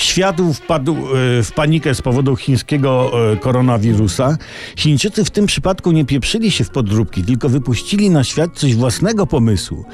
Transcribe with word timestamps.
Świat 0.00 0.36
wpadł 0.54 0.94
e, 0.94 1.42
w 1.42 1.52
panikę 1.54 1.94
z 1.94 2.02
powodu 2.02 2.36
chińskiego 2.36 3.12
e, 3.32 3.36
koronawirusa. 3.36 4.36
Chińczycy 4.76 5.24
w 5.24 5.30
tym 5.30 5.46
przypadku 5.46 5.92
nie 5.92 6.04
pieprzyli 6.04 6.50
się 6.50 6.64
w 6.64 6.70
podróbki, 6.70 7.24
tylko 7.24 7.48
wypuścili 7.48 8.10
na 8.10 8.24
świat 8.24 8.50
coś 8.54 8.74
własnego 8.74 9.26
pomysłu. 9.26 9.84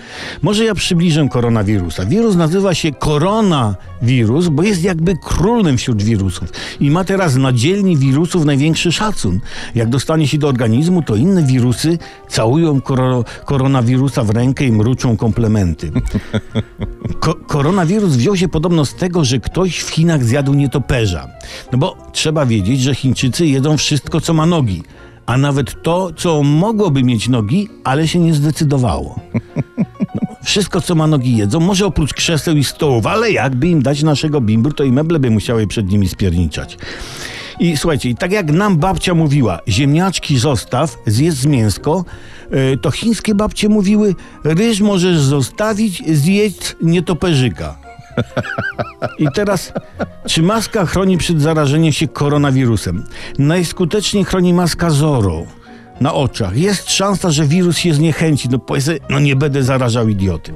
Może 0.42 0.64
ja 0.64 0.74
przybliżę 0.74 1.28
koronawirusa. 1.30 2.04
Wirus 2.04 2.36
nazywa 2.36 2.74
się 2.74 2.92
koronawirus, 2.92 4.48
bo 4.48 4.62
jest 4.62 4.82
jakby 4.82 5.14
królem 5.16 5.78
wśród 5.78 6.02
wirusów 6.02 6.48
i 6.80 6.90
ma 6.90 7.04
teraz 7.04 7.36
na 7.36 7.52
dzielni 7.52 7.96
wirusów 7.96 8.44
największy 8.44 8.92
szacun. 8.92 9.40
Jak 9.74 9.88
dostanie 9.88 10.28
się 10.28 10.38
do 10.38 10.48
organizmu, 10.48 11.02
to 11.02 11.16
inne 11.16 11.42
wirusy 11.42 11.98
całują 12.28 12.80
koro 12.80 13.24
koronawirusa 13.44 14.24
w 14.24 14.30
rękę 14.30 14.64
i 14.64 14.72
mruczą 14.72 15.16
komplementy. 15.16 15.92
Ko 17.20 17.34
koronawirus 17.34 18.12
wziął 18.12 18.36
się 18.36 18.48
podobno 18.48 18.84
z 18.84 18.94
tego, 18.94 19.24
że 19.24 19.40
ktoś 19.40 19.78
w 19.78 19.95
Chinach 19.96 20.24
zjadł 20.24 20.54
nietoperza. 20.54 21.28
No 21.72 21.78
bo 21.78 21.96
trzeba 22.12 22.46
wiedzieć, 22.46 22.80
że 22.80 22.94
Chińczycy 22.94 23.46
jedzą 23.46 23.76
wszystko, 23.76 24.20
co 24.20 24.34
ma 24.34 24.46
nogi, 24.46 24.82
a 25.26 25.36
nawet 25.36 25.82
to, 25.82 26.10
co 26.16 26.42
mogłoby 26.42 27.02
mieć 27.02 27.28
nogi, 27.28 27.68
ale 27.84 28.08
się 28.08 28.18
nie 28.18 28.34
zdecydowało. 28.34 29.20
No, 30.14 30.36
wszystko, 30.44 30.80
co 30.80 30.94
ma 30.94 31.06
nogi 31.06 31.36
jedzą, 31.36 31.60
może 31.60 31.86
oprócz 31.86 32.14
krzeseł 32.14 32.56
i 32.56 32.64
stołów, 32.64 33.06
ale 33.06 33.30
jakby 33.30 33.68
im 33.68 33.82
dać 33.82 34.02
naszego 34.02 34.40
bimbru, 34.40 34.72
to 34.72 34.84
i 34.84 34.92
meble 34.92 35.18
by 35.18 35.30
musiały 35.30 35.66
przed 35.66 35.90
nimi 35.90 36.08
spierniczać. 36.08 36.78
I 37.60 37.76
słuchajcie, 37.76 38.14
tak 38.14 38.32
jak 38.32 38.52
nam 38.52 38.76
babcia 38.76 39.14
mówiła, 39.14 39.60
ziemniaczki 39.68 40.38
zostaw, 40.38 40.98
zjedz 41.06 41.46
mięsko, 41.46 42.04
e, 42.50 42.76
to 42.76 42.90
chińskie 42.90 43.34
babcie 43.34 43.68
mówiły, 43.68 44.14
ryż 44.44 44.80
możesz 44.80 45.18
zostawić, 45.18 46.02
zjedz 46.18 46.76
nietoperzyka. 46.82 47.85
I 49.18 49.26
teraz, 49.34 49.72
czy 50.26 50.42
maska 50.42 50.86
chroni 50.86 51.18
przed 51.18 51.40
zarażeniem 51.42 51.92
się 51.92 52.08
koronawirusem? 52.08 53.04
Najskuteczniej 53.38 54.24
chroni 54.24 54.54
maska 54.54 54.90
Zoro 54.90 55.42
na 56.00 56.14
oczach. 56.14 56.56
Jest 56.56 56.90
szansa, 56.90 57.30
że 57.30 57.46
wirus 57.46 57.78
się 57.78 57.94
zniechęci. 57.94 58.48
No 58.48 58.58
powiedz, 58.58 58.90
no 59.10 59.18
nie 59.18 59.36
będę 59.36 59.62
zarażał 59.62 60.08
idioty. 60.08 60.52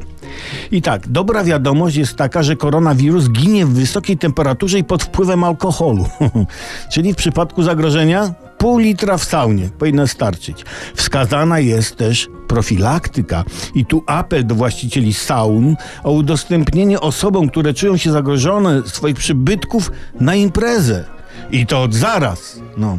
I 0.71 0.83
tak, 0.83 1.09
dobra 1.09 1.45
wiadomość 1.45 1.97
jest 1.97 2.17
taka, 2.17 2.43
że 2.43 2.57
koronawirus 2.57 3.29
ginie 3.29 3.67
w 3.67 3.71
wysokiej 3.71 4.19
temperaturze 4.19 4.79
i 4.79 4.85
pod 4.85 5.03
wpływem 5.03 5.45
alkoholu. 5.45 6.07
Czyli 6.93 7.13
w 7.13 7.17
przypadku 7.17 7.63
zagrożenia 7.63 8.35
pół 8.59 8.79
litra 8.79 9.17
w 9.17 9.25
saunie 9.25 9.69
powinno 9.79 10.07
starczyć. 10.07 10.65
Wskazana 10.95 11.59
jest 11.59 11.97
też 11.97 12.29
profilaktyka 12.51 13.45
i 13.75 13.85
tu 13.85 14.03
apel 14.07 14.47
do 14.47 14.55
właścicieli 14.55 15.15
saun 15.15 15.77
o 16.05 16.11
udostępnienie 16.13 17.01
osobom, 17.01 17.49
które 17.49 17.75
czują 17.75 17.97
się 17.97 18.13
zagrożone 18.13 18.83
swoich 18.87 19.17
przybytków 19.17 19.91
na 20.21 20.35
imprezę. 20.35 21.05
I 21.51 21.67
to 21.67 21.83
od 21.83 21.95
zaraz. 21.95 22.61
No. 22.77 22.99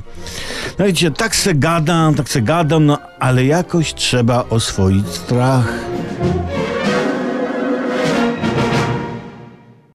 No 0.79 0.85
wiecie, 0.85 1.11
tak 1.11 1.35
se 1.35 1.55
gadam, 1.55 2.15
tak 2.15 2.29
se 2.29 2.41
gadam, 2.41 2.85
no 2.85 2.97
ale 3.19 3.45
jakoś 3.45 3.93
trzeba 3.93 4.45
oswoić 4.49 5.07
strach. 5.07 5.90